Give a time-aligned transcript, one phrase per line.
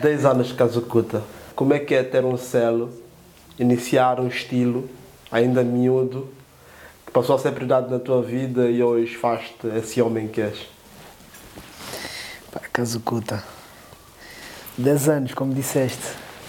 [0.00, 1.22] 10 anos de Kazukuta.
[1.54, 2.90] Como é que é ter um selo,
[3.58, 4.88] iniciar um estilo,
[5.30, 6.28] ainda miúdo,
[7.04, 10.58] que passou a ser prioridade na tua vida e hoje faz-te esse homem que és?
[12.50, 13.44] Pá, Kazukuta.
[14.78, 16.02] 10 anos, como disseste.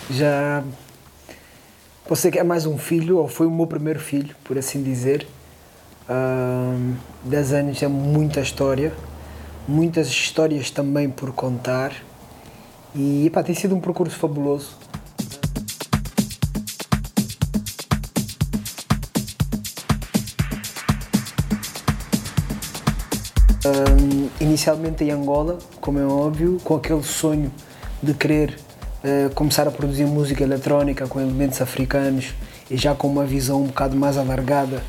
[0.09, 0.63] Já.
[2.07, 5.27] Você que é mais um filho, ou foi o meu primeiro filho, por assim dizer.
[6.07, 6.95] Ahm,
[7.25, 8.93] 10 anos é muita história,
[9.67, 11.91] muitas histórias também por contar.
[12.95, 14.75] E pá, tem sido um percurso fabuloso.
[23.63, 27.51] Ahm, inicialmente em Angola, como é óbvio, com aquele sonho
[28.03, 28.57] de querer
[29.03, 32.33] eh, começar a produzir música eletrónica com elementos africanos
[32.69, 34.83] e já com uma visão um bocado mais alargada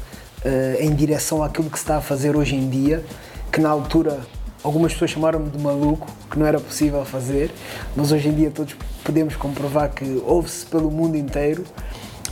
[0.45, 3.05] eh, em direção àquilo que se está a fazer hoje em dia,
[3.53, 4.21] que na altura
[4.65, 7.51] algumas pessoas chamaram-me de maluco, que não era possível fazer,
[7.97, 11.65] mas hoje em dia todos podemos comprovar que ouve-se pelo mundo inteiro.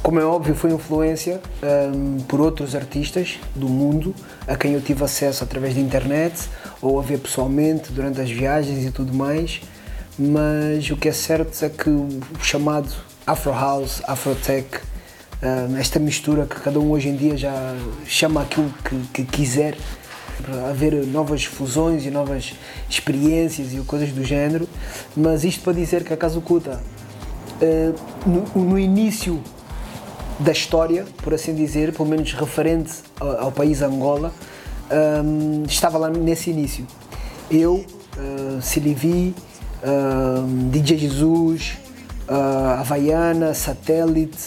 [0.03, 4.15] Como é óbvio, foi influência hum, por outros artistas do mundo
[4.47, 6.49] a quem eu tive acesso através da internet
[6.81, 9.61] ou a ver pessoalmente durante as viagens e tudo mais.
[10.19, 12.91] Mas o que é certo é que o chamado
[13.27, 14.67] Afro House, Afro Tech,
[15.43, 17.77] hum, esta mistura que cada um hoje em dia já
[18.07, 19.77] chama aquilo que, que quiser,
[20.41, 22.55] para haver novas fusões e novas
[22.89, 24.69] experiências e coisas do género.
[25.17, 26.81] Mas isto para dizer que a Kazukuta,
[27.61, 27.93] eh,
[28.55, 29.41] no, início
[30.39, 34.33] da história, por assim dizer, pelo menos referente ao, país Angola,
[35.25, 36.87] hum, estava lá nesse início.
[37.51, 37.85] Eu,
[38.17, 39.35] uh, Silivi,
[40.71, 41.73] DJ Jesus,
[42.79, 44.39] Havaiana, Satélite,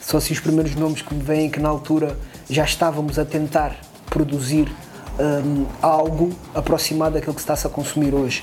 [0.00, 2.16] são assim os primeiros nomes que me vêm que na altura
[2.48, 3.74] já estávamos a tentar
[4.06, 4.70] produzir
[5.18, 8.42] hum, algo aproximado daquilo que está-se a consumir hoje.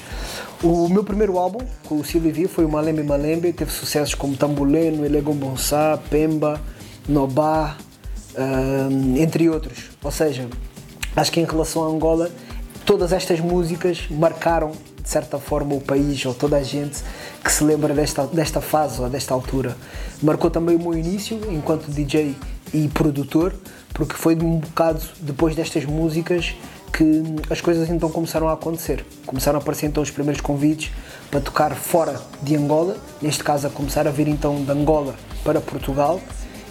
[0.63, 5.05] O meu primeiro álbum, com o Silivi, foi o Malembe Malembe, teve sucessos como Tambuleno,
[5.05, 6.61] Elegom Bonsá, Pemba,
[7.07, 7.77] Nobá,
[8.37, 9.89] hum, entre outros.
[10.03, 10.47] Ou seja,
[11.15, 12.29] acho que em relação a Angola,
[12.85, 14.71] todas estas músicas marcaram
[15.01, 17.01] de certa forma o país ou toda a gente
[17.43, 19.75] que se lembra desta, desta fase ou desta altura.
[20.21, 22.35] Marcou também o meu início enquanto DJ
[22.73, 23.53] e produtor,
[23.93, 26.55] porque foi um bocado depois destas músicas
[26.91, 29.05] que as coisas então começaram a acontecer.
[29.25, 30.91] Começaram a aparecer então os primeiros convites
[31.29, 35.61] para tocar fora de Angola, neste caso a começar a vir então de Angola para
[35.61, 36.19] Portugal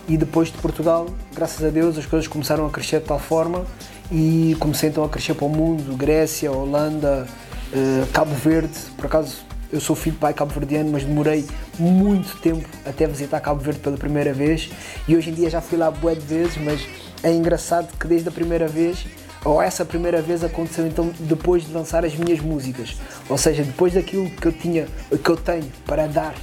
[0.09, 3.65] e depois de Portugal, graças a Deus, as coisas começaram a crescer de tal forma
[4.11, 7.27] e comecei então a crescer para o mundo, Grécia, Holanda,
[7.73, 11.47] eh, Cabo Verde, por acaso eu sou filho de pai cabo-verdiano, mas demorei
[11.79, 14.71] muito tempo até visitar Cabo Verde pela primeira vez
[15.07, 16.81] e hoje em dia já fui lá bué de vezes, mas
[17.23, 19.07] é engraçado que desde a primeira vez
[19.45, 22.97] ou essa primeira vez aconteceu então depois de lançar as minhas músicas,
[23.29, 24.87] ou seja, depois daquilo que eu tinha,
[25.23, 26.35] que eu tenho para dar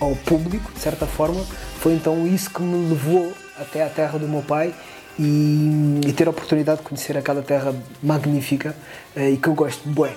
[0.00, 1.42] ao público, de certa forma,
[1.80, 4.74] foi então isso que me levou até à terra do meu pai
[5.18, 8.76] e, e ter a oportunidade de conhecer aquela terra magnífica
[9.14, 10.14] eh, e que eu gosto bué.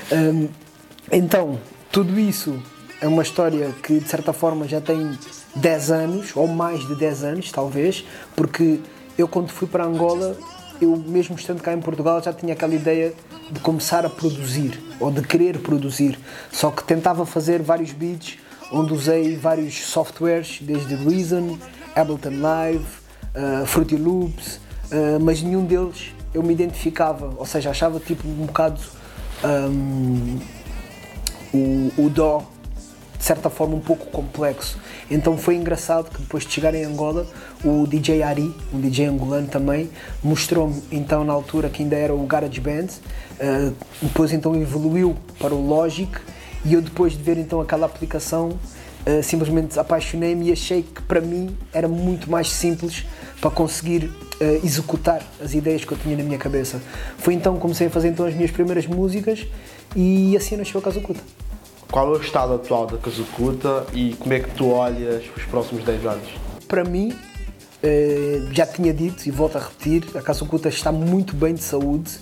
[1.12, 1.58] então,
[1.96, 2.62] tudo isso
[3.00, 5.18] é uma história que de certa forma já tem
[5.54, 8.04] 10 anos, ou mais de 10 anos talvez,
[8.36, 8.80] porque
[9.16, 10.36] eu quando fui para Angola,
[10.78, 13.14] eu mesmo estando cá em Portugal já tinha aquela ideia
[13.50, 16.18] de começar a produzir, ou de querer produzir,
[16.52, 18.36] só que tentava fazer vários beats,
[18.70, 21.58] onde usei vários softwares, desde Reason,
[21.94, 22.84] Ableton Live,
[23.34, 24.56] uh, Fruity Loops,
[24.92, 28.82] uh, mas nenhum deles eu me identificava, ou seja, achava tipo um bocado
[29.42, 30.38] um,
[31.52, 32.42] o, o dó
[33.16, 34.78] de certa forma um pouco complexo.
[35.10, 37.26] Então foi engraçado que depois de chegar em Angola,
[37.64, 39.90] o DJ Ari, um DJ angolano também,
[40.22, 45.66] mostrou-me então na altura que ainda era o GarageBand, uh, depois então evoluiu para o
[45.66, 46.10] Logic
[46.64, 51.20] e eu depois de ver então aquela aplicação uh, simplesmente apaixonei-me e achei que para
[51.20, 53.06] mim era muito mais simples
[53.40, 56.80] para conseguir uh, executar as ideias que eu tinha na minha cabeça.
[57.18, 59.46] Foi então que comecei a fazer então as minhas primeiras músicas
[59.96, 61.20] e assim nasceu a Kazukuta.
[61.90, 65.82] Qual é o estado atual da Kazukuta e como é que tu olhas os próximos
[65.84, 66.28] 10 anos?
[66.68, 67.16] Para mim,
[67.82, 72.18] eh, já tinha dito e volto a repetir, a Kazukuta está muito bem de saúde,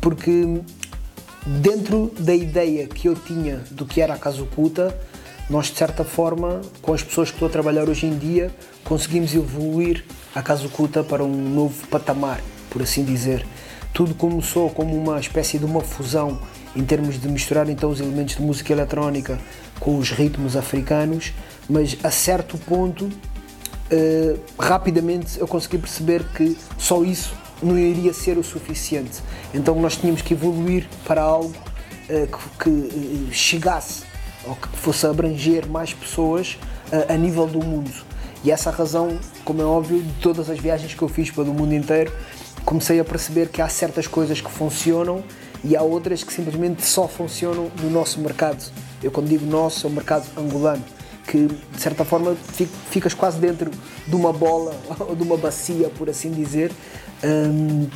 [0.00, 0.60] porque
[1.46, 4.94] dentro da ideia que eu tinha do que era a Kazukuta,
[5.48, 8.50] nós de certa forma, com as pessoas que estou a trabalhar hoje em dia,
[8.84, 10.04] conseguimos evoluir
[10.34, 12.40] a Kazukuta para um novo patamar,
[12.70, 13.46] por assim dizer.
[13.92, 16.38] Tudo começou como uma espécie de uma fusão
[16.74, 19.38] em termos de misturar então os elementos de música eletrónica
[19.80, 21.32] com os ritmos africanos,
[21.68, 23.10] mas a certo ponto,
[23.90, 29.20] eh, rapidamente eu consegui perceber que só isso não iria ser o suficiente.
[29.52, 31.54] Então nós tínhamos que evoluir para algo
[32.08, 34.04] eh, que, que, eh, chegasse
[34.44, 36.58] ou que fosse abranger mais pessoas
[36.92, 37.92] uh, a nível do mundo.
[38.42, 41.74] E essa razão, como é óbvio, de todas as viagens que eu fiz pelo mundo
[41.74, 42.10] inteiro,
[42.64, 45.24] comecei a perceber que há certas coisas que funcionam
[45.62, 48.64] e há outras que simplesmente só funcionam no nosso mercado.
[49.02, 50.84] Eu quando digo nosso, é o mercado angolano,
[51.26, 52.36] que de certa forma
[52.90, 53.70] ficas quase dentro
[54.06, 56.72] de uma bola ou de uma bacia, por assim dizer,
[57.22, 57.88] um,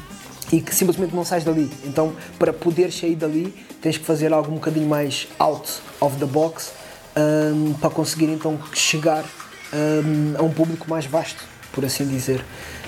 [0.53, 1.71] e que simplesmente não sais dali.
[1.85, 6.27] Então, para poder sair dali, tens que fazer algo um bocadinho mais out of the
[6.27, 6.73] box
[7.17, 9.25] um, para conseguir então chegar
[9.73, 12.45] um, a um público mais vasto, por assim dizer.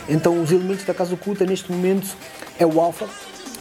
[0.08, 2.16] Então, os elementos da Casa Oculta neste momento
[2.58, 3.06] é o Alpha,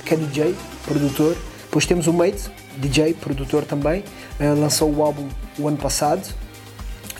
[0.05, 0.55] que é DJ,
[0.85, 1.35] produtor.
[1.63, 4.03] Depois temos o Mate, DJ, produtor também.
[4.39, 5.27] Uh, lançou o álbum
[5.57, 6.23] o ano passado.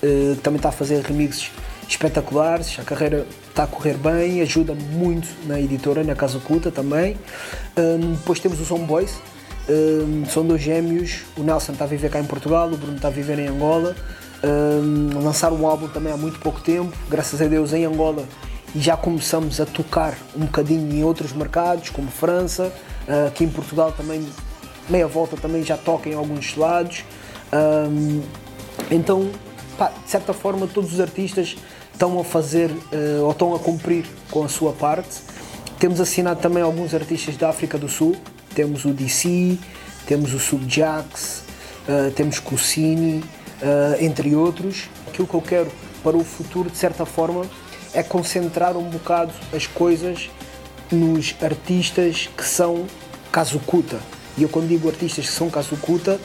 [0.04, 1.51] Uh, também está a fazer remixes
[1.89, 2.77] espetaculares.
[2.80, 7.18] A carreira está a correr bem, ajuda muito na editora, na Casa Oculta também.
[7.75, 9.16] Um, depois temos os Homeboys,
[9.69, 11.22] um, são dois gêmeos.
[11.38, 13.95] O Nelson está a viver cá em Portugal, o Bruno está a viver em Angola.
[14.44, 18.27] Um, lançaram um álbum também há muito pouco tempo, graças a Deus em Angola
[18.75, 22.74] e já começamos a tocar um bocadinho em outros mercados, como França,
[23.07, 24.27] uh, aqui em Portugal também,
[24.89, 27.06] meia volta também já toca em alguns lados.
[27.54, 28.22] Um,
[28.92, 29.31] então,
[29.77, 31.56] pá, de certa forma, todos os artistas
[31.94, 35.22] estão a fazer uh, ou estão a cumprir com a sua parte.
[35.80, 38.18] Temos assinado também alguns artistas da África do Sul,
[38.54, 39.57] temos o DC,
[40.06, 41.44] temos o Subjax,
[41.88, 43.24] uh, temos Cucini,
[43.62, 44.89] uh, entre outros.
[45.07, 45.72] Aquilo que eu quero
[46.04, 47.45] para o futuro, de certa forma,
[47.95, 50.30] é concentrar um bocado as coisas
[50.92, 52.86] nos artistas que são
[53.31, 54.00] Kazukuta.
[54.38, 56.19] E eu quando digo artistas que são Kazukuta,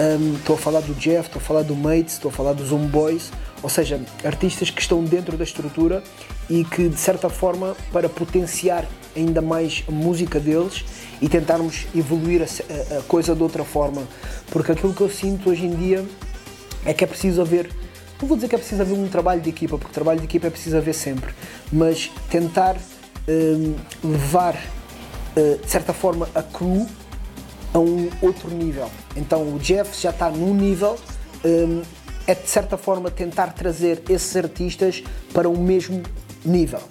[0.00, 2.72] um, estou a falar do Jeff, estou a falar do Mates, estou a falar dos
[2.72, 3.30] Homeboys,
[3.62, 6.02] ou seja, artistas que estão dentro da estrutura
[6.48, 10.84] e que de certa forma para potenciar ainda mais a música deles
[11.20, 14.02] e tentarmos evoluir a, a, coisa de outra forma,
[14.50, 16.04] porque aquilo que eu sinto hoje em dia
[16.84, 17.70] é que é preciso haver,
[18.20, 20.46] não vou dizer que é preciso haver um trabalho de equipa, porque trabalho de equipa
[20.46, 21.32] é preciso haver sempre,
[21.72, 22.76] mas tentar
[23.28, 23.74] um,
[24.04, 26.86] levar uh, de certa forma a crew
[27.72, 28.90] a um outro nível.
[29.16, 30.98] Então o Jeff já está num nível,
[31.44, 31.82] um,
[32.26, 35.02] é de certa forma tentar trazer esses artistas
[35.32, 36.02] para o mesmo
[36.44, 36.82] nível.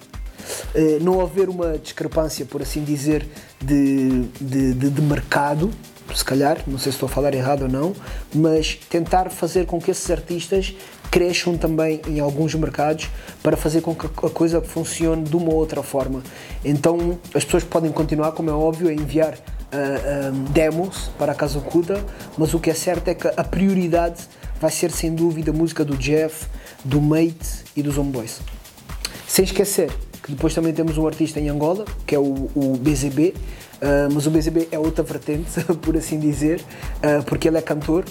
[0.74, 3.28] Uh, não haver uma discrepância, por assim dizer,
[3.60, 5.70] de, de, de, de mercado,
[6.14, 7.94] se calhar, não sei se estou a falar errado ou não,
[8.34, 10.74] mas tentar fazer com que esses artistas
[11.10, 13.08] cresçam também em alguns mercados
[13.42, 16.22] para fazer com que a coisa funcione de uma outra forma.
[16.64, 21.58] Então as pessoas podem continuar, como é óbvio, a enviar uh, demos para a Casa
[21.58, 22.04] Oculta,
[22.38, 24.22] mas o que é certo é que a prioridade
[24.60, 26.46] vai ser sem dúvida a música do Jeff,
[26.84, 28.40] do Mate e dos Homeboys.
[29.26, 29.90] Sem esquecer
[30.22, 33.34] que depois também temos um artista em Angola, que é o, o BZB,
[33.80, 36.60] Uh, mas o BZB é outra vertente, por assim dizer,
[36.98, 38.04] uh, porque ele é cantor.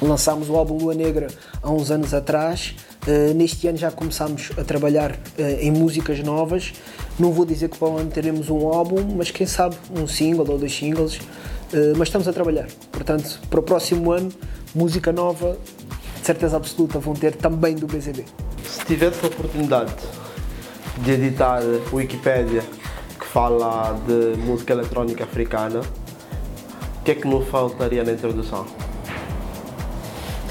[0.00, 1.28] Lançámos o álbum Lua Negra
[1.62, 2.74] há uns anos atrás.
[3.06, 5.18] Uh, neste ano já começámos a trabalhar
[5.60, 6.72] em músicas novas.
[7.18, 10.50] Não vou dizer que para o ano teremos um álbum, mas quem sabe um single
[10.50, 11.20] ou dois singles.
[11.96, 12.66] mas estamos a trabalhar.
[12.90, 14.30] Portanto, para o próximo ano,
[14.74, 15.56] música nova,
[16.18, 18.24] de certeza absoluta, vão ter também do BZB.
[18.64, 19.94] Se tivesse a oportunidade
[20.98, 21.62] de editar
[21.92, 22.62] Wikipedia
[23.34, 28.64] fala de música eletrónica africana, o que é que não faltaria na introdução?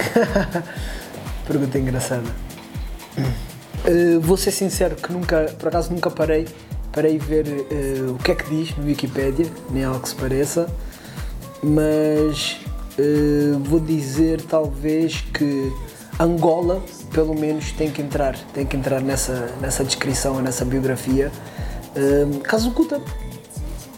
[1.47, 2.29] Pergunta engraçada.
[3.17, 6.47] Uh, vou ser sincero que nunca, por acaso nunca parei
[6.93, 10.69] parei ver uh, o que é que diz no Wikipedia, nem algo que se pareça,
[11.61, 12.59] mas
[12.99, 15.73] uh, vou dizer talvez que
[16.19, 21.31] Angola pelo menos tem que entrar, tem que entrar nessa, nessa descrição, nessa biografia,
[21.95, 23.01] um, oculta,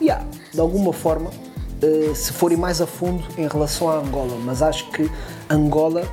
[0.02, 1.30] yeah, de alguma forma,
[1.86, 5.10] uh, se forem mais a fundo em relação à Angola, mas acho que
[5.50, 6.04] Angola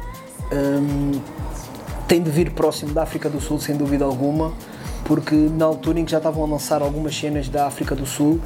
[0.52, 1.21] um,
[2.07, 4.52] tem de vir próximo da África do Sul, sem dúvida alguma,
[5.05, 8.41] porque na altura em que já estavam a lançar algumas cenas da África do Sul,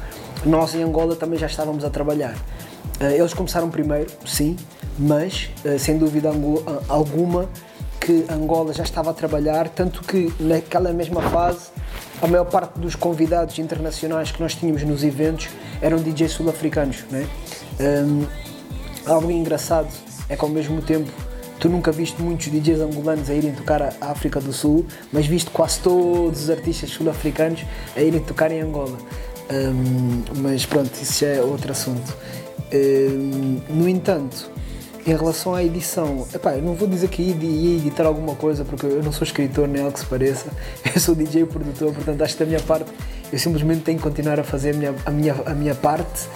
[0.45, 2.35] nós em Angola também já estávamos a trabalhar.
[2.99, 4.55] Uh, eles começaram primeiro, sim,
[4.97, 6.31] mas uh, sem dúvida
[6.87, 7.49] alguma
[7.99, 11.69] que Angola já estava a trabalhar, tanto que naquela mesma fase
[12.21, 15.49] a maior parte dos convidados internacionais que nós tínhamos nos eventos
[15.81, 17.03] eram DJs sul-africanos.
[17.11, 17.27] Né?
[17.79, 18.25] Um,
[19.05, 19.89] algo engraçado
[20.29, 21.11] é que ao mesmo tempo
[21.59, 25.49] tu nunca viste muitos DJs angolanos a irem tocar a África do Sul, mas viste
[25.51, 27.63] quase todos os artistas sul-africanos
[27.95, 28.97] a irem tocar em Angola.
[29.49, 32.15] Um, mas pronto, isso já é outro assunto.
[32.73, 34.49] Um, no entanto,
[35.07, 38.85] em relação à edição, epá, eu não vou dizer que ia editar alguma coisa porque
[38.85, 40.47] eu não sou escritor nem algo que se pareça,
[40.93, 42.91] eu sou DJ e produtor, portanto acho que da minha parte
[43.31, 46.27] eu simplesmente tenho que continuar a fazer a minha, a minha, a minha parte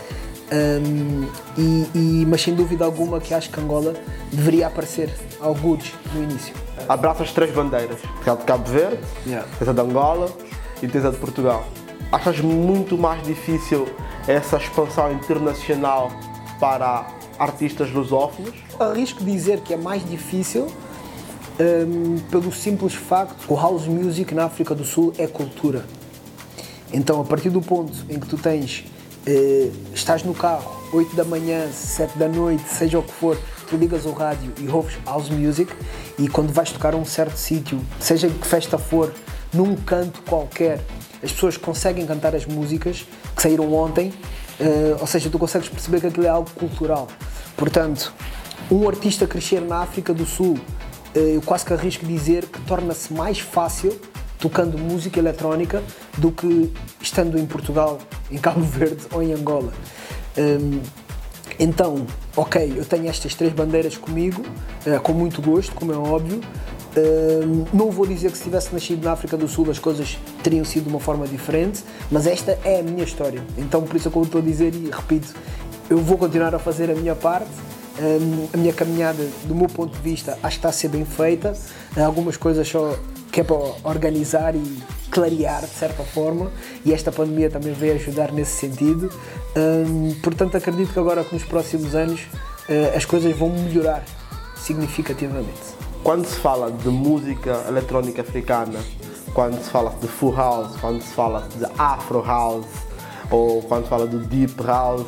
[0.53, 3.93] Um, e, e, mas sem dúvida alguma que acho que Angola
[4.33, 5.09] deveria aparecer
[5.39, 6.53] ao good no início.
[6.89, 9.47] Abraça as três bandeiras, a de Cabo Verde, Yeah.
[9.57, 10.29] tens a de Angola
[10.83, 11.65] e tens a de Portugal.
[12.11, 13.87] Achas muito mais difícil
[14.27, 16.11] essa expansão internacional
[16.59, 18.53] para artistas lusófonos?
[18.79, 20.67] Arrisco dizer que é mais difícil
[21.59, 25.83] um, pelo simples facto que o house music na África do Sul é cultura.
[26.93, 28.85] Então, a partir do ponto em que tu tens,
[29.25, 33.77] eh, estás no carro, 8 da manhã, 7 da noite, seja o que for, tu
[33.77, 35.73] ligas o rádio e ouves house music
[36.19, 39.13] e quando vais tocar a um certo sítio, seja que festa for,
[39.53, 40.81] num canto qualquer,
[41.23, 43.05] as pessoas conseguem cantar as músicas
[43.35, 44.11] que saíram ontem,
[44.59, 47.07] eh, ou seja, tu consegues perceber que aquilo é algo cultural.
[47.55, 48.13] Portanto,
[48.69, 50.57] um artista crescer na África do Sul,
[51.13, 53.99] eh, eu quase que arrisco dizer que torna-se mais fácil
[54.41, 55.83] tocando música eletrónica
[56.17, 59.71] do que estando em Portugal, em Cabo Verde ou em Angola.
[60.37, 60.81] Hum,
[61.59, 64.41] então, ok, eu tenho estas três bandeiras comigo,
[64.85, 66.41] eh, com muito gosto, como é óbvio.
[66.97, 70.65] Hum, não vou dizer que se tivesse nascido na África do Sul as coisas teriam
[70.65, 73.43] sido de uma forma diferente, mas esta é a minha história.
[73.57, 75.33] Então, por isso é que eu estou a dizer e repito,
[75.91, 77.49] eu vou continuar a fazer a minha parte.
[77.99, 81.03] Hum, a minha caminhada, do meu ponto de vista, acho que está a ser bem
[81.03, 81.53] feita.
[81.97, 82.97] Algumas coisas só
[83.29, 84.81] que é para organizar e
[85.11, 86.49] clarear de certa forma
[86.85, 89.11] e esta pandemia também veio ajudar nesse sentido.
[89.57, 92.21] Hum, portanto, acredito que agora nos próximos anos
[92.69, 94.05] eh, as coisas vão melhorar
[94.55, 95.59] significativamente.
[96.03, 98.79] Quando se fala de música eletrónica africana,
[99.33, 102.65] quando se fala de full house, quando se fala de afro house
[103.29, 105.05] ou quando se fala do deep house,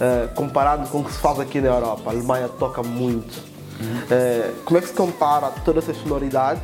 [0.00, 3.44] eh, comparado com o que se faz aqui na Europa, a Alemanha toca muito.
[4.10, 6.62] Eh, como é que se compara todas essas sonoridades?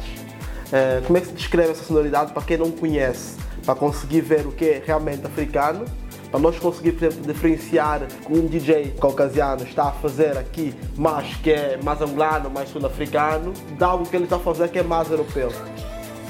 [0.73, 4.47] Eh, como é que se descreve essa sonoridade para quem não conhece, para conseguir ver
[4.47, 5.85] o que é realmente africano?
[6.31, 11.35] Para nós conseguir, por exemplo, diferenciar que um DJ caucasiano está a fazer aqui, mas
[11.37, 14.83] que é mais angolano, mais sul-africano, de algo que ele está a fazer que é
[14.83, 15.53] mais europeu.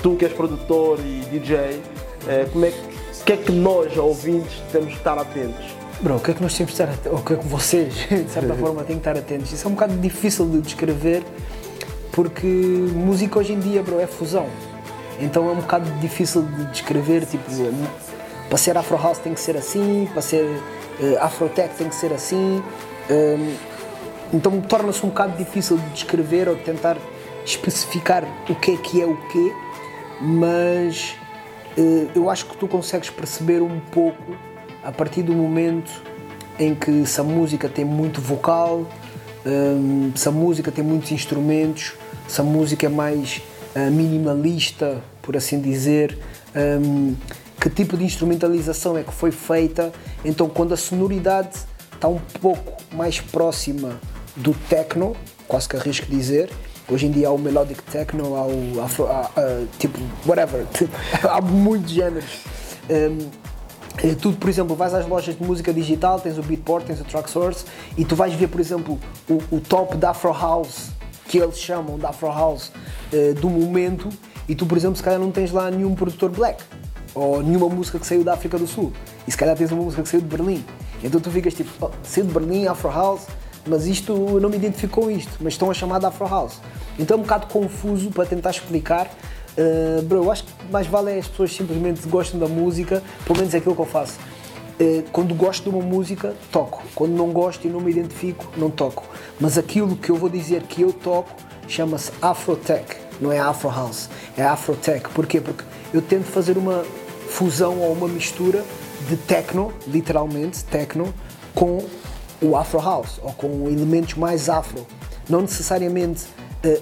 [0.03, 1.81] Tu que és produtor e DJ,
[2.53, 5.86] como é que, que é que nós, ouvintes, temos que estar atentos?
[6.01, 7.21] Bro, o que é que nós temos que estar atentos?
[7.21, 9.53] O que é que vocês, de certa forma, têm que estar atentos?
[9.53, 11.23] Isso é um bocado difícil de descrever
[12.13, 14.47] porque música hoje em dia, bro, é fusão.
[15.21, 17.45] Então é um bocado difícil de descrever, tipo,
[18.49, 22.13] para ser Afro House tem que ser assim, para ser uh, Afrotech tem que ser
[22.13, 22.63] assim.
[23.11, 23.55] Um,
[24.33, 26.97] então torna-se um bocado difícil de descrever ou de tentar
[27.45, 29.53] especificar o que é que é o quê,
[30.21, 31.17] mas
[31.77, 34.37] uh, eu acho que tu consegues perceber um pouco
[34.87, 35.91] a partir do momento
[36.61, 38.87] em que se a música tem muito vocal,
[39.45, 41.95] um, se a música tem muitos instrumentos,
[42.29, 43.43] se a música é mais
[43.75, 46.17] uh, minimalista, por assim dizer,
[46.55, 47.17] um,
[47.61, 49.93] que tipo de instrumentalização é que foi feita.
[50.25, 51.57] Então, quando a sonoridade
[51.93, 54.01] está um pouco mais próxima
[54.37, 55.17] do techno,
[55.49, 56.49] quase que arrisco dizer,
[56.89, 59.31] hoje em dia há o melodic techno, há o afro, há,
[59.81, 60.65] tipo, whatever,
[61.29, 62.45] há muitos géneros.
[62.89, 63.46] Um,
[64.21, 67.65] Tu, por exemplo, vais às lojas de música digital, tens o Beatport, tens o Tracksource
[67.97, 68.99] e tu vais ver, por exemplo,
[69.29, 70.91] o, o top da Afro House,
[71.27, 72.71] que eles chamam de Afro House,
[73.13, 74.09] uh, do momento,
[74.49, 76.63] e tu, por exemplo, se calhar não tens lá nenhum produtor black
[77.15, 78.93] ou nenhuma música que saiu da África do Sul
[79.27, 80.65] e se calhar tens uma música que saiu de Berlim.
[81.03, 83.27] Então tu ficas tipo, oh, saiu de Berlim, Afro House,
[83.67, 86.61] mas isto eu não me identifico com isto, mas estão a chamar de Afro House.
[86.99, 89.11] Então é um bocado confuso para tentar explicar.
[89.59, 93.39] Uh, bro, eu acho que mais vale é as pessoas simplesmente gostam da música, pelo
[93.39, 94.19] menos é aquilo que eu faço.
[94.79, 96.83] Uh, quando gosto de uma música, toco.
[96.95, 99.05] Quando não gosto e não me identifico, não toco.
[99.41, 101.31] Mas aquilo que eu vou dizer que eu toco
[101.67, 105.09] chama-se Afrotech, não é Afro House, é Afrotech.
[105.11, 105.41] Porquê?
[105.41, 106.85] Porque eu tento fazer uma
[107.29, 108.63] fusão ou uma mistura
[109.09, 111.13] de techno, literalmente techno,
[111.55, 111.83] com
[112.43, 114.87] o Afro House ou com elementos mais afro.
[115.29, 116.25] Não necessariamente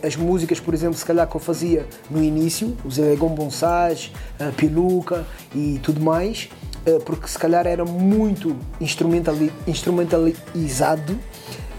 [0.03, 4.51] as músicas, por exemplo, se calhar que eu fazia no início, os Egon Bonsage, a
[4.53, 6.49] Piluca e tudo mais,
[6.87, 11.19] uh, porque se calhar era muito instrumentali instrumentalizado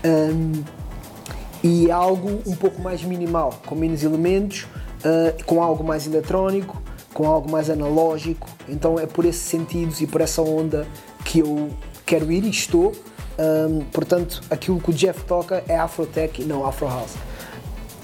[0.06, 0.64] um,
[1.64, 4.68] e algo um pouco mais minimal, com menos elementos,
[5.00, 6.82] uh, com algo mais eletrónico,
[7.14, 8.48] com algo mais analógico.
[8.70, 10.86] Então é por esses sentidos e por essa onda
[11.24, 11.72] que eu
[12.06, 12.92] quero ir e estou.
[13.38, 17.16] Um, portanto, aquilo que o Jeff toca é Afrotech e não Afro House.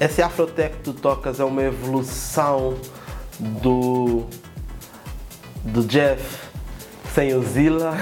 [0.01, 2.73] Esse Afrotech que tu tocas é uma evolução
[3.39, 4.23] do,
[5.63, 6.39] do Jeff
[7.13, 7.95] sem o Zilla?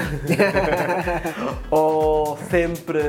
[1.70, 3.00] Ou sempre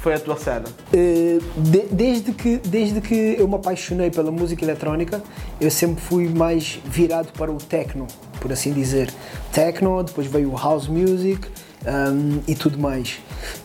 [0.00, 0.64] foi a tua cena?
[0.92, 5.22] Uh, de, desde, que, desde que eu me apaixonei pela música eletrónica,
[5.60, 8.08] eu sempre fui mais virado para o techno,
[8.40, 9.08] por assim dizer.
[9.52, 11.46] Techno, depois veio o house music
[11.86, 13.20] um, e tudo mais.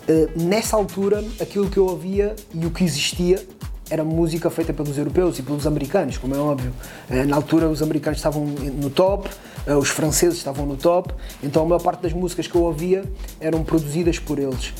[0.08, 3.44] Uh, nessa altura, aquilo que eu ouvia e o que existia
[3.90, 6.74] era música feita pelos europeus e pelos americanos, como é óbvio.
[7.10, 9.30] Uh, na altura, os americanos estavam no top,
[9.68, 13.04] uh, os franceses estavam no top, então a maior parte das músicas que eu ouvia
[13.40, 14.74] eram produzidas por eles.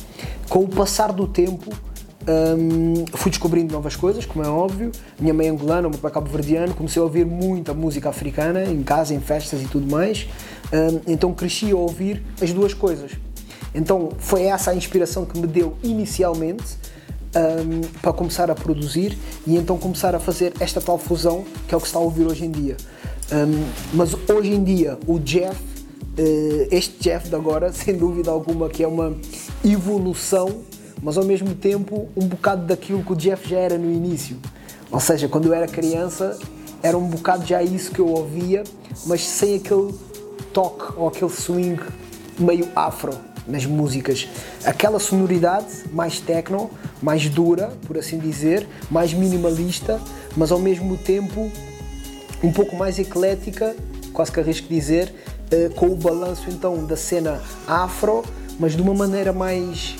[0.48, 1.72] Com o passar do tempo,
[2.28, 4.92] um, fui descobrindo novas coisas, como é óbvio.
[5.18, 8.82] Minha mãe é angolana, o meu pai cabo-verdiano, comecei a ouvir muita música africana em
[8.82, 10.28] casa, em festas e tudo mais.
[10.70, 13.12] Um, então cresci a ouvir as duas coisas.
[13.74, 16.76] Então foi essa a inspiração que me deu inicialmente
[17.34, 21.76] um, para começar a produzir e então começar a fazer esta tal fusão que é
[21.76, 22.76] o que está a ouvir hoje em dia.
[23.92, 28.82] mas hoje em dia o Jeff, uh, este Jeff de agora, sem dúvida alguma que
[28.82, 29.14] é uma
[29.64, 30.62] evolução
[31.02, 34.36] mas ao mesmo tempo um bocado daquilo que o Jeff já era no início.
[34.90, 36.38] Ou seja, quando eu era criança,
[36.82, 38.64] era um bocado já isso que eu ouvia,
[39.06, 39.94] mas sem aquele
[40.52, 41.80] toque ou aquele swing
[42.38, 43.12] meio afro
[43.46, 44.28] nas músicas.
[44.64, 46.70] Aquela sonoridade mais techno,
[47.02, 50.00] mais dura, por assim dizer, mais minimalista,
[50.36, 51.50] mas ao mesmo tempo
[52.42, 53.74] um pouco mais eclética,
[54.12, 55.12] quase que arrisco dizer,
[55.50, 58.22] eh, com o balanço então da cena afro,
[58.60, 59.96] mas de uma maneira mais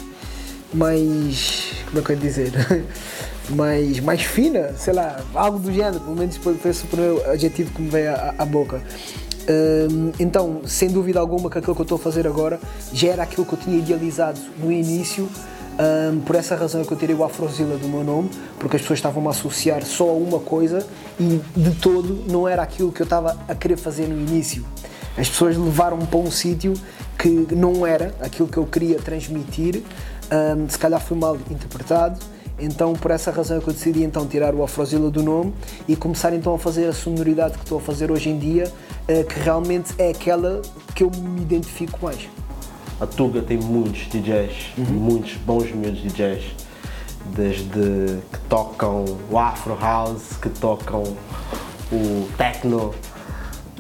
[0.73, 1.73] mais.
[1.87, 2.53] como é que eu ia dizer?
[3.51, 7.71] mais, mais fina, sei lá, algo do género, pelo menos foi, esse o primeiro adjetivo
[7.73, 8.83] que me veio à, à boca.
[10.19, 12.61] Então, sem dúvida alguma, que aquilo que eu estou a fazer agora
[12.93, 15.29] já era aquilo que eu tinha idealizado no início.
[15.81, 18.83] Um, por essa razão é que eu tirei o Afrozilla do meu nome, porque as
[18.83, 20.85] pessoas estavam a associar só a uma coisa
[21.21, 24.65] e de todo não era aquilo que eu estava a querer fazer no início.
[25.17, 26.75] As pessoas levaram-me para um sítio
[27.17, 29.83] que não era aquilo que eu queria transmitir
[30.33, 32.19] um, se calhar foi mal interpretado.
[32.59, 35.55] Então, por essa razão é que eu decidi então tirar o Afrozilla do nome
[35.87, 38.65] e começar então a fazer a sonoridade que estou a fazer hoje em dia,
[39.09, 40.63] uh, que realmente é aquela
[40.95, 42.29] que eu me identifico mais.
[43.01, 44.85] A Tuga tem muitos DJs, uhum.
[44.85, 46.45] muitos bons miúdos DJs,
[47.37, 51.05] desde que tocam o Afro House, que tocam
[51.93, 52.93] o Techno,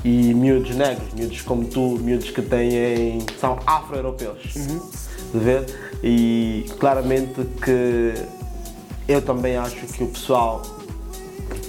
[0.05, 4.55] e miúdos negros, miúdos como tu, miúdos que têm, são afro-europeus.
[4.55, 4.90] Uhum.
[5.33, 5.66] De ver?
[6.03, 8.14] E claramente que
[9.09, 10.61] eu também acho que o pessoal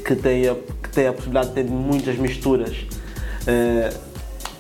[0.06, 2.76] que tem a, que tem a possibilidade de ter muitas misturas
[3.48, 3.94] eh,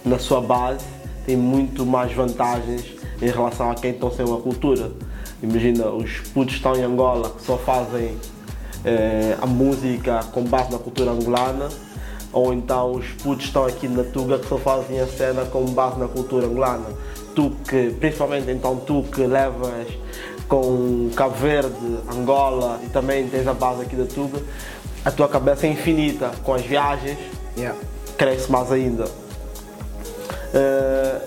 [0.05, 0.85] na sua base
[1.25, 2.85] tem muito mais vantagens
[3.21, 4.91] em relação a quem estão sem uma cultura.
[5.43, 8.15] Imagina, os putos estão em Angola que só fazem
[8.85, 11.67] eh, a música com base na cultura angolana
[12.31, 15.99] ou então os putos estão aqui na Tuga que só fazem a cena com base
[15.99, 16.85] na cultura angolana
[17.35, 19.87] tu que, principalmente então tu que levas
[20.49, 24.41] com Cabo Verde, Angola e também tens a base aqui da Tuga,
[25.05, 27.17] a tua cabeça é infinita com as viagens,
[27.55, 27.79] yeah.
[28.17, 29.05] cresce mais ainda.
[29.05, 31.21] Uh,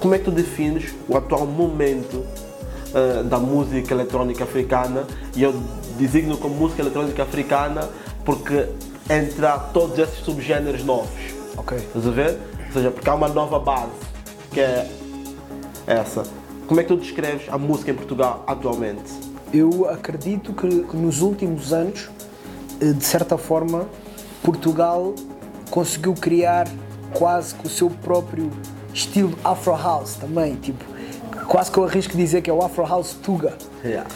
[0.00, 5.06] como é que tu defines o atual momento uh, da música eletrónica africana?
[5.34, 5.54] E eu
[5.96, 7.88] designo como música eletrónica africana
[8.24, 8.68] porque
[9.08, 11.08] entra todos esses subgêneros novos.
[11.56, 11.78] Ok.
[11.78, 12.38] Estás a ver?
[12.66, 13.92] Ou seja, porque há uma nova base
[14.50, 14.90] que é
[15.86, 16.43] essa.
[16.66, 19.02] Como é que tu descreves a música em Portugal atualmente?
[19.52, 22.08] Eu acredito que, nos últimos anos,
[22.80, 23.86] eh, de certa forma,
[24.42, 25.14] Portugal
[25.70, 26.66] conseguiu criar
[27.12, 28.50] quase que o seu próprio
[28.94, 30.82] estilo Afro House também, tipo,
[31.46, 33.58] quase que eu arrisco dizer que é o Afro House Tuga.
[33.84, 34.08] Yeah.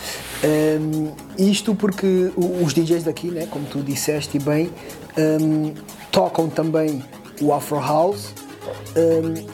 [0.42, 4.70] Um, isto porque os DJs daqui, né, como tu disseste bem,
[5.18, 5.74] um,
[6.10, 7.04] tocam também
[7.42, 8.32] o Afro House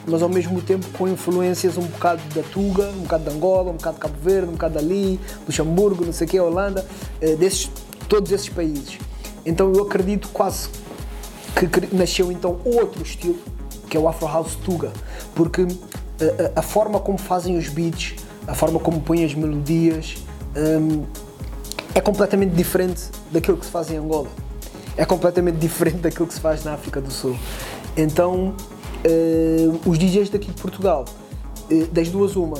[0.07, 3.75] mas ao mesmo tempo com influências um bocado da Tuga, um bocado de Angola, um
[3.75, 6.85] bocado de Cabo Verde, um bocado dali, Luxemburgo, não sei o que, Holanda,
[7.21, 7.69] uh, desses,
[8.07, 8.97] todos esses países.
[9.45, 10.69] Então eu acredito quase
[11.55, 13.37] que nasceu então outro estilo,
[13.89, 14.91] que é o Afro House Tuga,
[15.33, 15.67] porque uh,
[16.55, 18.15] a, forma como fazem os beats,
[18.47, 20.15] a forma como põem as melodias,
[20.55, 21.03] um,
[21.93, 24.27] é completamente diferente daquilo que se faz em Angola.
[24.97, 27.37] É completamente diferente daquilo que se faz na África do Sul.
[27.95, 28.53] Então,
[29.05, 31.05] uh, os DJs daqui de Portugal,
[31.71, 32.57] uh, das duas uma,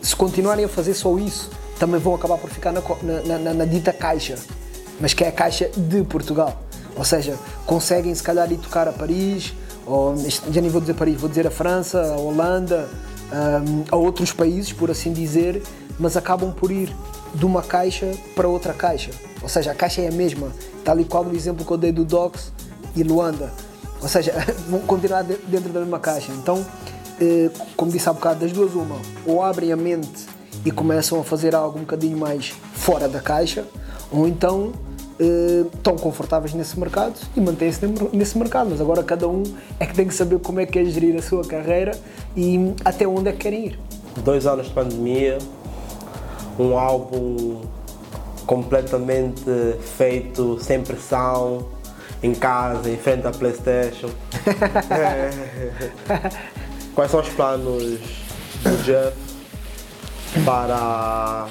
[0.00, 3.64] se continuarem a fazer só isso, também vão acabar por ficar na, na, na, na
[3.64, 4.36] dita caixa,
[5.00, 6.62] mas que é a caixa de Portugal.
[6.96, 9.54] Ou seja, conseguem se calhar ir tocar a Paris,
[9.86, 10.16] ou
[10.50, 12.88] já nem vou dizer Paris, vou dizer a França, a Holanda,
[13.32, 15.62] um, a outros países, por assim dizer,
[15.98, 16.94] mas acabam por ir
[17.34, 19.10] de uma caixa para outra caixa.
[19.42, 20.48] Ou seja, a caixa é a mesma,
[20.84, 22.52] tal e qual no exemplo que eu dei do Docs
[22.96, 23.52] e Luanda.
[24.00, 24.32] Ou seja,
[24.68, 26.32] vão continuar dentro da mesma caixa.
[26.32, 26.64] Então,
[27.20, 30.26] eh, como disse há bocado, das duas uma, ou abrem a mente
[30.64, 33.64] e começam a fazer algo um bocadinho mais fora da caixa,
[34.10, 34.72] ou então
[35.18, 37.80] eh, estão confortáveis nesse mercado e mantêm-se
[38.12, 38.70] nesse mercado.
[38.70, 39.42] Mas agora cada um
[39.80, 41.98] é que tem que saber como é que quer gerir a sua carreira
[42.36, 43.78] e até onde é que querem ir.
[44.22, 45.38] dois anos de pandemia,
[46.58, 47.60] um álbum
[48.46, 49.44] completamente
[49.96, 51.66] feito sem pressão,
[52.22, 54.10] em casa, em frente à Playstation.
[54.90, 55.30] É.
[56.94, 58.00] Quais são os planos
[58.62, 59.16] do Jeff
[60.44, 61.46] para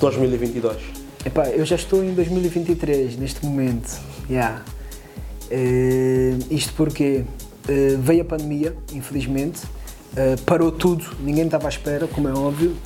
[0.00, 0.76] 2022?
[1.24, 3.98] Epá, eu já estou em 2023 neste momento.
[4.30, 4.62] Yeah.
[5.50, 7.24] Uh, isto porque
[7.68, 12.76] uh, veio a pandemia, infelizmente, uh, parou tudo, ninguém estava à espera, como é óbvio.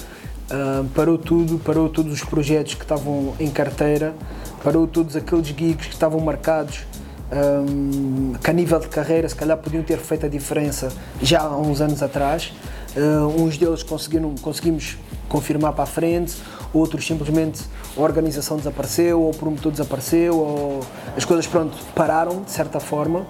[0.94, 4.14] parou tudo, parou todos os projetos que estavam em carteira,
[4.62, 6.86] parou todos aqueles gigs que estavam marcados
[7.32, 11.56] um, que a nível de carreira se calhar podiam ter feito a diferença já há
[11.56, 12.52] uns anos atrás.
[12.94, 14.98] Uh, uns deles conseguiram, conseguimos
[15.28, 16.36] confirmar para a frente,
[16.74, 17.62] outros simplesmente
[17.96, 20.80] a organização desapareceu, ou o promotor desapareceu, ou
[21.16, 23.26] as coisas pronto, pararam de certa forma.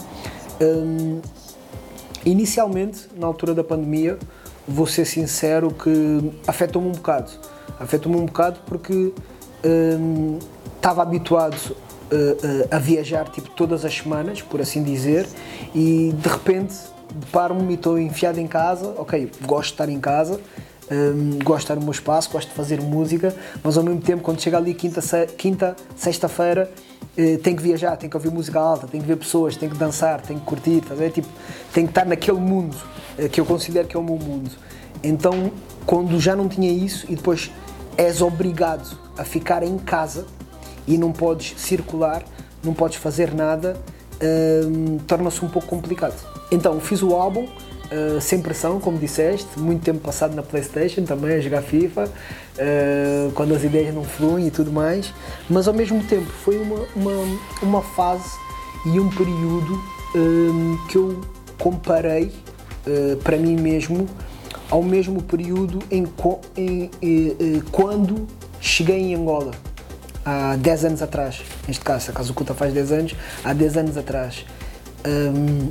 [0.60, 1.20] Um,
[2.24, 4.18] inicialmente, na altura da pandemia,
[4.66, 7.30] vou ser sincero que afetou-me um bocado.
[7.78, 9.12] Afetou-me um bocado porque
[9.64, 10.38] um,
[10.82, 11.76] estava habituado
[12.10, 15.28] uh, a viajar tipo todas as semanas, por assim dizer,
[15.72, 16.74] e de repente
[17.14, 20.40] deparo-me e estou enfiado em casa, ok, gosto de estar em casa,
[20.90, 24.24] um, gosto de estar no meu espaço, gosto de fazer música, mas ao mesmo tempo
[24.24, 26.68] quando chega ali quinta, se, quinta sexta-feira
[27.16, 29.78] uh, tenho que viajar, tenho que ouvir música alta, tenho que ver pessoas, tenho que
[29.78, 31.28] dançar, tenho que curtir, tá tipo,
[31.72, 32.76] tenho que estar naquele mundo
[33.20, 34.50] uh, que eu considero que é o meu mundo.
[35.00, 35.52] Então,
[35.86, 37.52] quando já não tinha isso e depois
[37.96, 40.26] és obrigado a ficar em casa,
[40.86, 42.22] e não podes circular,
[42.62, 43.76] não podes fazer nada,
[44.66, 46.14] hum, torna-se um pouco complicado.
[46.50, 51.34] Então fiz o álbum uh, sem pressão, como disseste, muito tempo passado na Playstation também
[51.36, 55.12] a jogar FIFA, uh, quando as ideias não fluem e tudo mais,
[55.48, 58.30] mas ao mesmo tempo foi uma, uma, uma fase
[58.86, 59.80] e um período
[60.88, 61.20] que eu
[61.58, 62.24] comparei
[62.86, 64.06] uh, para mim mesmo
[64.70, 66.06] ao mesmo período em,
[66.56, 68.26] em, em, quando
[68.60, 69.52] cheguei em Angola
[70.24, 73.96] há 10 anos atrás, neste caso, a Casa Oculta faz 10 anos, há 10 anos
[73.96, 74.44] atrás.
[75.06, 75.68] Um,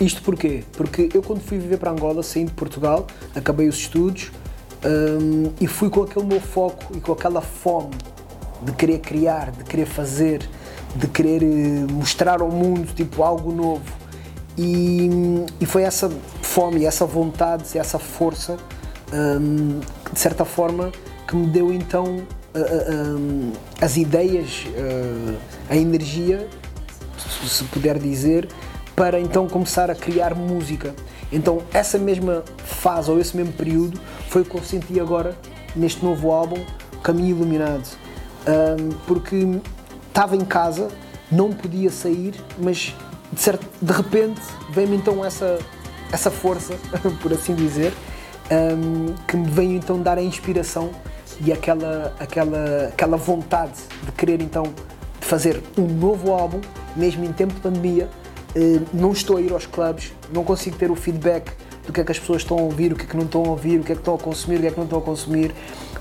[0.00, 0.64] isto porquê?
[0.72, 4.32] Porque eu quando fui viver para Angola, saí de Portugal, acabei os estudos
[4.84, 7.94] um, e fui com aquele meu foco e com aquela fome
[8.62, 10.48] de querer criar, de querer fazer,
[10.94, 14.02] de querer eh, mostrar ao mundo tipo algo novo.
[14.56, 15.08] E,
[15.60, 16.10] e foi essa
[16.42, 18.56] fome, essa vontade, essa força,
[19.12, 19.80] um,
[20.12, 20.92] de certa forma,
[21.26, 22.24] que me deu então
[23.80, 24.66] as ideias,
[25.68, 26.48] a energia,
[27.46, 28.48] se puder dizer,
[28.94, 30.94] para então começar a criar música.
[31.32, 35.36] Então essa mesma fase ou esse mesmo período foi o que eu senti agora
[35.74, 36.62] neste novo álbum,
[37.02, 37.88] Caminho Iluminado,
[39.06, 39.60] porque
[40.08, 40.88] estava em casa,
[41.30, 42.94] não podia sair, mas
[43.32, 45.58] de, certo, de repente veio-me então essa,
[46.12, 46.74] essa força,
[47.22, 47.94] por assim dizer,
[49.26, 50.90] que me veio então dar a inspiração
[51.44, 53.72] e aquela, aquela, aquela vontade
[54.04, 54.72] de querer então
[55.20, 56.60] fazer um novo álbum,
[56.94, 58.08] mesmo em tempo de pandemia.
[58.54, 61.50] Eh, não estou a ir aos clubes, não consigo ter o feedback
[61.86, 63.44] do que é que as pessoas estão a ouvir, o que é que não estão
[63.44, 64.98] a ouvir, o que é que estão a consumir, o que é que não estão
[64.98, 65.54] a consumir.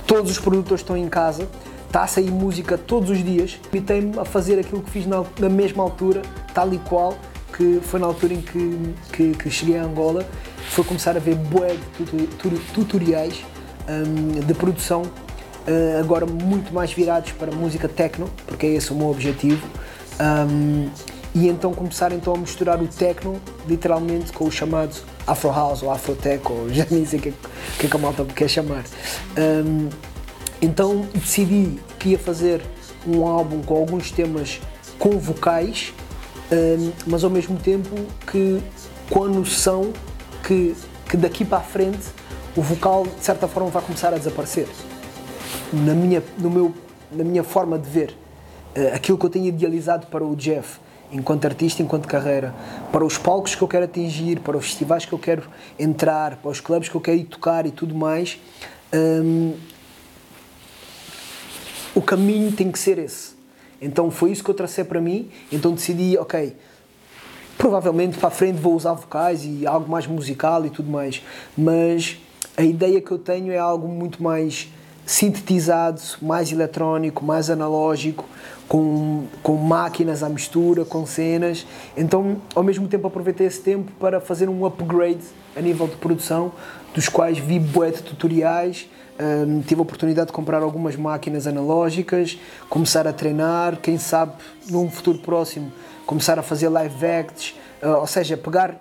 [0.06, 1.48] Todos os produtores estão em casa,
[1.88, 3.60] está a sair música todos os dias.
[3.74, 6.22] e me a fazer aquilo que fiz na, mesma altura,
[6.54, 7.16] tal e qual,
[7.56, 10.26] que foi na altura em que, que, que cheguei a Angola.
[10.70, 13.44] Foi começar a ver bué de tutoriais
[13.88, 15.04] um, de produção
[15.68, 19.66] uh, agora muito mais virados para música techno, porque é esse o meu objetivo.
[20.20, 20.90] Um,
[21.34, 24.96] e então começar então a misturar o techno literalmente com o chamado
[25.26, 27.34] Afro House ou Afro Tech, ou já nem sei o que, é
[27.80, 28.84] que, é que a malta quer chamar.
[29.38, 29.90] Um,
[30.62, 32.62] então decidi que ia fazer
[33.08, 34.60] um álbum com alguns temas
[35.00, 35.94] com vocais,
[36.52, 37.96] um, mas ao mesmo tempo
[38.30, 38.62] que
[39.10, 39.94] com a noção
[40.44, 40.76] que,
[41.10, 42.08] que daqui para a frente
[42.56, 44.68] o vocal de certa forma vai começar a desaparecer
[45.72, 46.74] na minha, no meu,
[47.12, 48.16] na minha forma de ver,
[48.76, 50.80] uh, aquilo que eu tenho idealizado para o Jeff,
[51.12, 52.54] enquanto artista, enquanto carreira,
[52.92, 55.44] para os palcos que eu quero atingir, para os festivais que eu quero
[55.78, 58.40] entrar, para os clubes que eu quero ir tocar e tudo mais,
[58.94, 59.54] um,
[61.94, 63.34] o caminho tem que ser esse.
[63.82, 66.56] Então foi isso que eu tracei para mim, então decidi, ok,
[67.58, 71.22] provavelmente para a frente vou usar vocais e algo mais musical e tudo mais,
[71.58, 72.18] mas
[72.56, 74.70] a ideia que eu tenho é algo muito mais
[75.06, 78.26] sintetizado, mais eletrónico, mais analógico,
[78.68, 81.66] com, com máquinas à mistura, com cenas.
[81.98, 85.24] Então, ao mesmo tempo, aproveitei esse tempo para fazer um upgrade
[85.56, 86.52] a nível de produção,
[86.94, 92.40] dos quais vi bué de tutoriais, um, tive a oportunidade de comprar algumas máquinas analógicas,
[92.70, 94.34] começar a treinar, quem sabe
[94.70, 95.72] num futuro próximo
[96.12, 98.76] começar a fazer live acts, uh, ou seja, pegar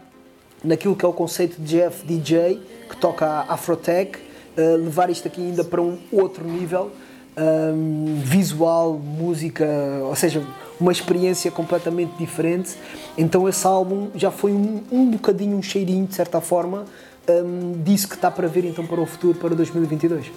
[0.65, 4.19] naquilo que é o conceito de Jeff DJ, que toca Afrotech,
[4.57, 6.91] levar isto aqui ainda para um outro nível,
[7.37, 9.67] um, visual, música,
[10.05, 10.43] ou seja,
[10.81, 12.77] uma experiência completamente diferente.
[13.17, 16.85] Então esse álbum já foi um, um bocadinho, um cheirinho, de certa forma,
[17.29, 20.31] um, disso que está para ver então para o futuro, para 2022.